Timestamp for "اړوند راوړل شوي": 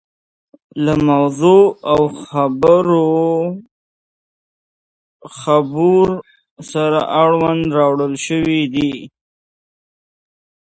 7.23-8.61